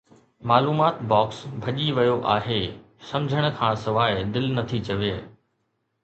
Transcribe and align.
معلومات 0.51 0.95
باڪس 1.09 1.41
ڀڄي 1.65 1.89
ويو 1.97 2.15
آهي! 2.35 2.57
سمجھڻ 3.09 3.43
کان 3.59 3.73
سواءِ 3.83 4.25
دل 4.33 4.45
نٿي 4.57 4.79
چوي 4.87 5.13